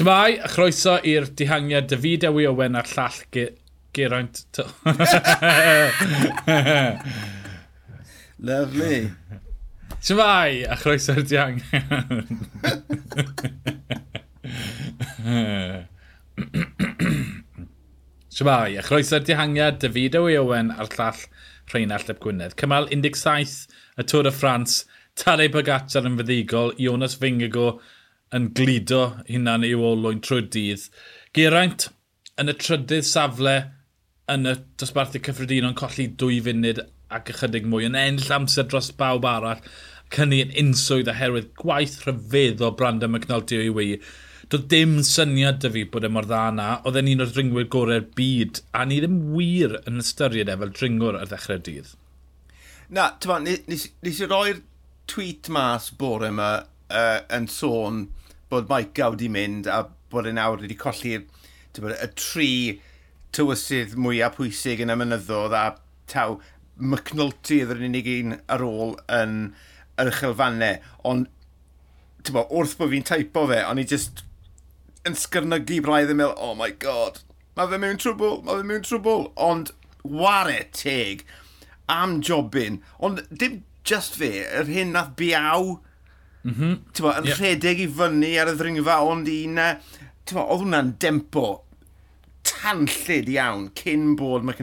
[0.00, 3.42] Tymai, a chroeso i'r dihangiad David Ewi Owen a'r llall ge
[3.92, 4.38] Geraint.
[8.40, 9.12] Lovely.
[10.06, 11.84] Tymai, a chroeso i'r dihangiad.
[18.38, 21.20] Tymai, a chroeso i'r dihangiad David Ewi Owen a'r llall
[21.74, 22.56] Rheinald Ep Gwynedd.
[22.56, 23.68] Cymal 17
[24.00, 24.80] y Tôr y Ffrans,
[25.12, 27.74] Tadei Pogacar yn feddigol, Jonas Fingago,
[28.36, 30.86] yn glido hunan i'w olwyn trwy'r dydd.
[31.36, 31.88] Geraint,
[32.40, 33.56] yn y trydydd safle
[34.30, 38.92] yn y dosbarthu cyffredinol yn colli dwy funud ac ychydig mwy yn enll amser dros
[39.00, 39.64] bawb arall
[40.14, 43.98] cynnu yn unswydd oherwydd gwaith rhyfedd rhyfeddol Brandon McNulty o'i wei.
[44.50, 47.68] Doedd dim syniad dy fi bod e mor dda na, oedd e'n un o'r dringwyr
[47.70, 51.92] gorau'r byd, a ni ddim wir yn ystyried e fel dringwr ar ddechrau dydd.
[52.90, 54.64] Na, ti'n nes, nes, nes i roi'r
[55.10, 56.50] tweet mas bore yma
[56.90, 58.04] uh, yn sôn
[58.50, 62.52] bod Mike Gawd i mynd a bod e nawr wedi colli bod, y tri
[63.36, 65.64] tywysydd mwyaf pwysig yn y mynyddodd a
[66.10, 66.38] taw
[66.80, 69.36] McNulty oedd yr unig un ar ôl yn
[70.00, 70.80] yr uchelfannau.
[71.06, 71.28] Ond,
[72.30, 74.24] bod, wrth bod fi'n taipo fe, ond i just
[75.08, 77.20] yn sgyrnygu braidd yn meddwl, oh my god,
[77.56, 79.28] mae fe mewn trwbl, mae fe mewn trwbl.
[79.40, 81.24] Ond, ware teg
[81.90, 82.80] am jobyn.
[82.98, 85.76] Ond dim just fe, yr hyn nath biaw
[86.42, 86.76] mm -hmm.
[87.00, 87.40] bo, yn yep.
[87.40, 89.60] rhedeg i fyny ar y ddringfa, ond un...
[90.28, 91.46] Tewa, oedd hwnna'n dempo
[92.46, 94.56] tanllid iawn cyn bod mae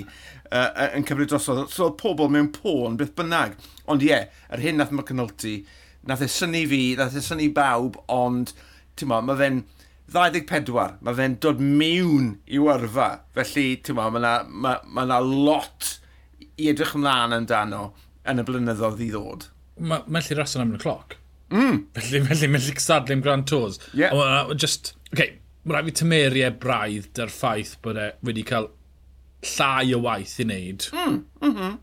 [0.00, 1.66] uh, yn cymryd drosodd.
[1.72, 3.56] So oedd pobl mewn pôn, beth bynnag.
[3.90, 5.06] Ond ie, yeah, yr hyn nath mae
[6.08, 8.54] nath e syni fi, nath e syni bawb, ond
[8.98, 9.62] tewa, mae fe'n
[10.10, 13.10] 24, mae fe'n dod mewn i wyrfa.
[13.36, 15.96] Felly, tewa, mae yna ma, ma, ma lot
[16.60, 17.90] i edrych ymlaen amdano
[18.28, 19.48] yn y blynyddoedd i ddod.
[19.80, 21.19] Mae'n ma lle rhaid yn am y cloc.
[21.50, 21.84] Mm.
[21.98, 23.78] Felly, felly, mae'n llycsadlu'n Grand Tours.
[23.96, 24.14] Yeah.
[24.14, 28.70] Ond just, okay, mae rhaid fi tymeriau e braidd dy'r ffaith bod e wedi cael
[29.52, 30.88] llai o waith i wneud.
[30.94, 31.16] Mm.
[31.42, 31.78] Mm -hmm.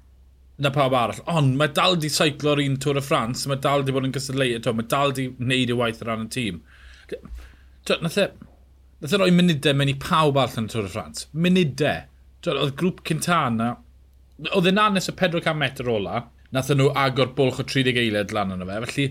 [0.64, 1.22] Na pawb arall.
[1.30, 4.74] Ond mae dal di seiclo'r un Tŵr y Ffrans, mae dal di bod yn gystadleu
[4.74, 6.62] mae dal di wneud i waith ar ran y tîm.
[8.02, 8.30] Nath e,
[9.02, 11.28] nath e roi munudau mewn i pawb arall yn y Tŵr y Ffrans.
[11.34, 12.08] Munudau.
[12.48, 13.74] Oedd grŵp Cintana,
[14.56, 16.22] oedd e'n anes y 400 metr ola,
[16.56, 19.08] nath e nhw agor bwlch o 30 eiled lan yna fe, felly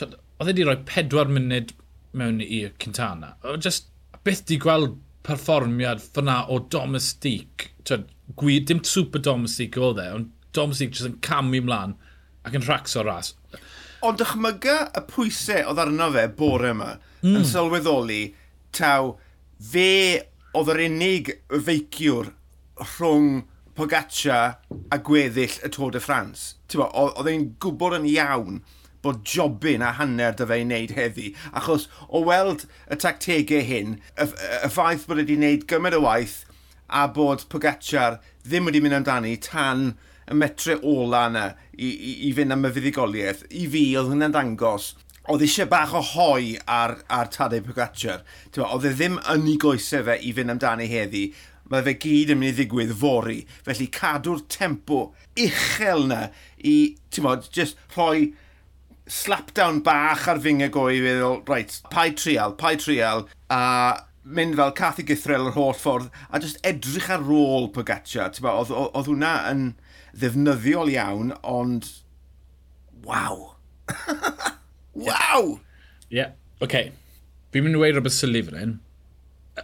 [0.00, 1.72] oedd e wedi rhoi pedwar munud
[2.18, 3.34] mewn i Cintana.
[3.58, 3.90] Just
[4.24, 7.70] byth di gweld perfformiad fyna o domestic.
[7.86, 8.08] Twyd,
[8.38, 11.94] gwir, dim super domestic oedd e, ond domestic jyst yn camu mlaen
[12.46, 13.32] ac yn rhacso ras.
[14.02, 17.28] Ond dychmyga y pwysau oedd arno fe bore yma mm.
[17.28, 17.48] yn hmm.
[17.52, 18.22] sylweddoli
[18.74, 19.14] taw
[19.72, 19.88] fe
[20.58, 22.32] oedd yr unig feiciwr
[22.82, 23.42] rhwng
[23.72, 24.38] Pogaccia
[24.92, 26.58] a gweddill y Tôr de France.
[26.76, 28.58] Oedd e'n gwybod yn iawn
[29.02, 31.32] bod jobyn a hanner dy fe i wneud heddi.
[31.52, 36.40] Achos o weld y tactegau hyn, y, y ffaith bod wedi wneud gymaint o waith
[36.92, 39.92] a bod Pogacar ddim wedi mynd amdani tan
[40.30, 43.46] y metre ola yna i, i, i fynd am y fuddigoliaeth.
[43.50, 44.92] I fi, oedd hwnna'n dangos
[45.30, 48.22] oedd eisiau bach o hoi ar, ar Tadeu Pogacar.
[48.58, 51.28] Oedd e ddim yn ei goesau fe i fynd amdani heddi.
[51.70, 53.38] Mae fe gyd yn mynd i ddigwydd fori.
[53.66, 55.04] Felly cadw'r tempo
[55.38, 56.22] uchel na
[56.58, 58.32] i, ti'n modd, just rhoi
[59.12, 63.60] slapdown bach ar fyngau go i feddwl, reit, paid trial, paid trial, a
[64.24, 68.30] mynd fel Cathy Githrell yr holl ffordd, a just edrych ar ôl Pogaccia.
[68.40, 69.66] Oedd, oedd hwnna yn
[70.14, 71.90] ddefnyddiol iawn, ond...
[73.02, 73.52] Waw!
[75.06, 75.58] Waw!
[76.08, 76.34] Ie, yeah.
[76.60, 76.68] oce.
[76.68, 76.92] Okay.
[77.52, 78.70] Fi'n mynd i weid rhywbeth syli fan hyn,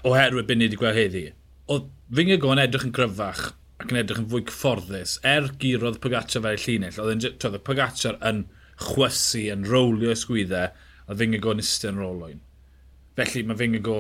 [0.03, 1.23] oherwydd byd ni wedi gweld heddi.
[1.73, 3.47] Oedd fy'n gygo yn edrych yn gryfach
[3.79, 5.15] ac yn edrych yn fwy cyfforddus.
[5.25, 8.43] Er gyrodd Pogaccia fel llinell, oedd Pogaccia yn
[8.83, 10.71] chwysu yn rowlio ysgwyddau,
[11.09, 12.41] a Fingago yn ystod yn rolwyn.
[13.19, 13.99] Felly mae Fingago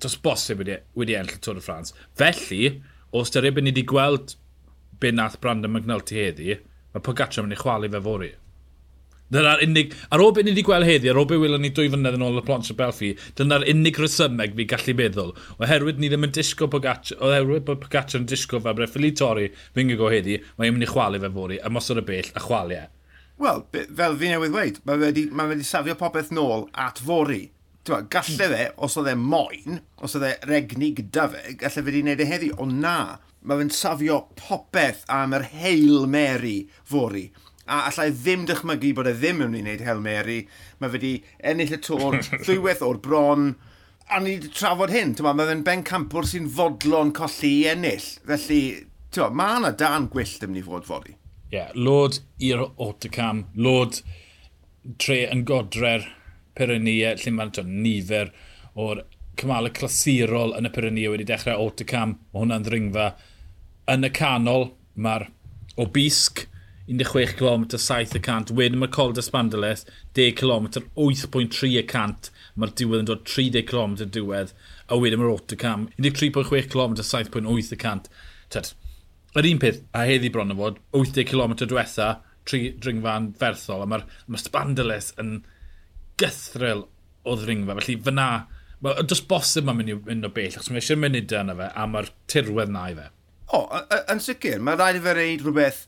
[0.00, 1.94] dros bosib wedi, e- wedi e enll y Tôr y Ffrans.
[2.18, 2.70] Felly,
[3.14, 4.34] o styried byd ni wedi gweld
[5.00, 6.56] be nath Brandon McNulty heddi,
[6.94, 8.32] mae Pogaccio yn mynd i chwalu fe fori.
[9.34, 9.94] Dyna'r unig...
[10.12, 12.26] Ar ôl beth ni wedi gweld heddi, ar ôl beth wylwn ni dwy fynedd yn
[12.26, 15.32] ôl y plont o Belfi, dyna'r unig resymeg fi gallu meddwl.
[15.56, 19.48] Oherwydd ni ddim yn disgo Pogaccio, oherwydd bod Pogaccio yn disgo fe bre ffili torri,
[19.74, 22.84] fy'n gygo heddi, mae'n mynd i chwalu fe fori, ymosod y bell a chwalu e.
[23.42, 23.64] Wel,
[23.98, 27.48] fel fi newydd dweud, mae wedi, mae wedi safio popeth nôl at fori.
[27.84, 31.82] Tewa, gallai fe, os oedd e moyn, os oedd e regni gyda fe, gallai fe
[31.84, 32.98] wedi gwneud e heddi, ond na,
[33.44, 37.26] mae fe'n safio popeth am yr Hail Mary fori.
[37.66, 40.38] A allai ddim dychmygu bod e ddim yn mynd i wneud Hail Mary.
[40.80, 43.50] Mae wedi ennill y tŵr llyweth o'r bron.
[44.12, 45.16] A ni wedi trafod hyn.
[45.16, 48.08] Tewa, mae fe'n ben campwr sy'n fodlon colli i ennill.
[48.30, 48.62] Felly,
[49.32, 51.18] mae yna dan gwyllt yn mynd i fod fori
[51.54, 54.00] yeah, lod i'r autocam, lod
[55.00, 56.06] tre yn godre'r
[56.54, 58.32] Pyrenea, lle mae'n nifer
[58.78, 59.04] o'r
[59.40, 63.06] cymalau clasurol yn y Pyrenea wedi dechrau autocam, mae hwnna'n ddringfa.
[63.94, 65.28] Yn y canol, mae'r
[65.82, 66.44] Obisg,
[66.86, 69.86] 16 km 7 y cant, wedyn mae Col d'Espandeles
[70.18, 70.68] 10 km
[71.00, 72.30] 8.3 y cant,
[72.60, 74.52] mae'r diwedd yn dod 30 km diwedd,
[74.86, 78.10] a wedyn mae'r autocam, 13.6 km 7.8%.
[78.52, 78.74] Tyd,
[79.34, 82.08] yr un peth, a heddi bron o fod, 80 km diwetha,
[82.46, 85.38] tri dringfa'n ferthol, a mae'r ma Spandalis yn
[86.20, 86.84] gythryl
[87.24, 87.76] o ddringfa.
[87.80, 88.28] Felly fyna,
[88.84, 91.86] mae dros bosib mae'n mynd, mynd o bell, achos mae eisiau munudau yna fe, a
[91.90, 93.08] mae'r tirwedd na i fe.
[93.54, 93.64] O,
[94.12, 95.84] yn sicr, mae rhaid i fe reid rhywbeth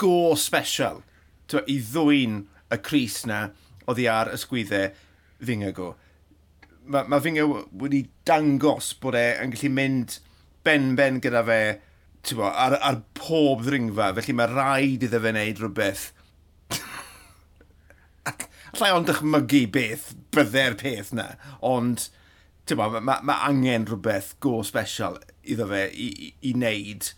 [0.00, 1.02] go special
[1.50, 2.40] twa, i ddwy'n
[2.70, 3.48] y Cris na
[3.90, 5.90] oedd i ar ysgwyddau sgwyddau Fingago.
[6.90, 10.18] Mae ma, ma wedi dangos bod e yn gallu mynd
[10.66, 11.60] ben-ben gyda fe
[12.36, 16.06] bo, ar, ar pob ddringfa, felly mae rhaid iddo fe wneud rhywbeth
[18.30, 21.32] ac allai ond dychmygu beth byddai'r peth na,
[21.64, 22.08] ond
[22.78, 27.10] mae ma, ma angen rhywbeth go special iddo fe i, i, i wneud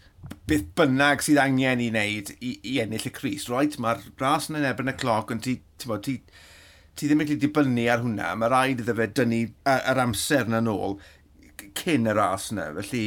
[0.48, 3.76] beth bynnag sydd angen i wneud i, i ennill y Cris, Right?
[3.82, 6.18] Mae'r ras yn ebyn y cloc, ond ti, ti, bo, ti,
[6.96, 8.32] ti ddim yn gallu dibynnu ar hwnna.
[8.38, 9.42] Mae rhaid iddo fe dynnu
[9.74, 10.98] yr amser na nôl
[11.78, 12.70] cyn y ras yna.
[12.78, 13.04] Felly,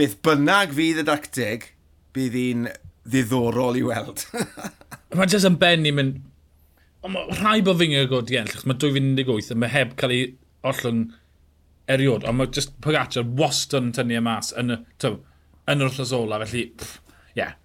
[0.00, 1.70] beth bynnag fydd y dacteg,
[2.16, 2.66] bydd hi'n
[3.10, 4.24] ddiddorol i weld.
[5.18, 6.20] mae jyst yn ben i mynd...
[7.00, 10.24] Mae rhai bod fi'n gwybod i enll, mae 2018 a mae heb cael ei
[10.68, 11.06] ollwng
[11.90, 15.16] eriod, ond mae just Pogacar wastad yn tynnu y mas yn y, tyw,
[15.70, 17.38] yn yr wrthnos ola, felly, ie.
[17.38, 17.56] Yeah.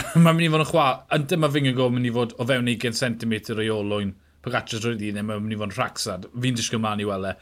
[0.16, 2.72] mae'n mynd i fod yn chwa, yn dyma fi'n gwybod, mynd i fod o fewn
[2.72, 6.80] 20 cm o'i olwyn, Pogacar drwy ddyn, mae'n mynd i fod yn rhacsad, fi'n disgwyl
[6.80, 7.34] mlaen i weld e.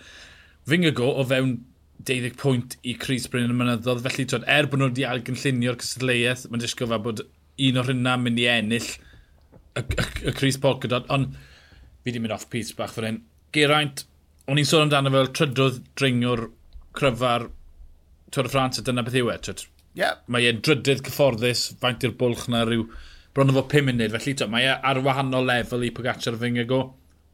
[0.68, 1.54] Fi'n gwybod o fewn
[2.06, 4.04] 12 pwynt i Cris Bryn yn mynyddodd.
[4.04, 7.24] Felly, twyd, er bod nhw wedi algynllunio'r cystadleuaeth, mae'n disgwyl fel bod
[7.68, 11.08] un o'r hynna mynd i ennill y, y, y Cris Polkadot.
[11.14, 13.20] Ond fi wedi mynd off piece bach fan hyn.
[13.56, 14.04] Geraint,
[14.48, 16.46] o'n i'n sôn amdano fel trydodd dringwr
[16.98, 17.48] cryfar
[18.34, 19.38] Tôr y Ffrans a dyna beth yw e.
[19.98, 20.24] Yep.
[20.28, 22.84] Mae e'n drydydd cyfforddus, faint i'r bwlch na rhyw
[23.34, 24.12] bron o fod 5 munud.
[24.14, 26.50] Felly to, mae e ar wahanol lefel i Pogacar fy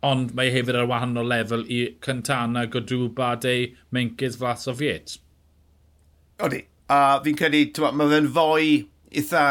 [0.04, 5.18] ond mae hefyd ar wahanol lefel i Cantana, Godw, Badei, Menkes, Flas Vlasov, Yates.
[6.44, 7.62] Odi, a fi'n credu,
[7.94, 8.68] mae fe'n fwy
[9.14, 9.44] eitha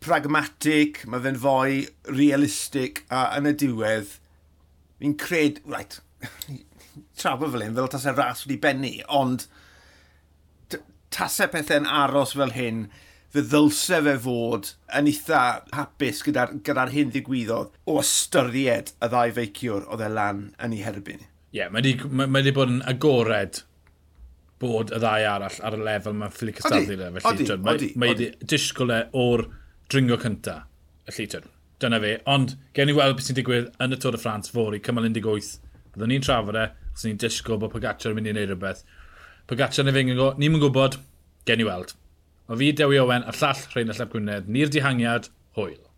[0.00, 4.16] pragmatic, mae fe'n fwy realistic, a yn y diwedd,
[5.02, 5.98] fi'n cred, right,
[7.20, 9.46] trafod fel hyn, fel tasau ras wedi bennu, ond
[11.12, 12.84] tasau pethau'n aros fel hyn,
[13.30, 15.40] fe ddylse fe fod yn eitha
[15.76, 20.84] hapus gyda'r gyda hyn ddigwyddodd o ystyried y ddau feiciwr oedd e lan yn ei
[20.86, 21.26] herbyn.
[21.50, 23.62] Ie, yeah, mae wedi bod yn agored
[24.60, 27.08] bod y ddau arall ar y lefel mae'n ffili cystadlu le.
[27.24, 29.46] Felly, odi, mae, odi, mae wedi disgwyl e o'r
[29.90, 30.60] dringo cynta.
[31.08, 31.48] Felly, tyd,
[31.82, 32.12] dyna fe.
[32.30, 35.56] Ond, gen i weld beth sy'n digwydd yn y Tôr y Ffrans fori, cymal 18.
[35.94, 38.84] Byddwn ni'n trafod e, os ni'n disgwyl bod Pogacar yn mynd i wneud rhywbeth.
[39.50, 41.00] Pogacar neu fe ni'n mynd gwybod,
[41.48, 41.96] gen i weld.
[42.50, 44.48] O fi Dewi Owen, a llall Rhain a Llap Gwynedd.
[44.50, 45.89] Ni'r dihangiad, hwyl.